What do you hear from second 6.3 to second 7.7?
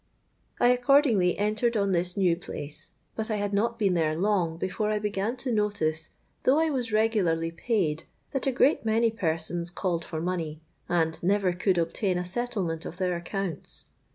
though I was regularly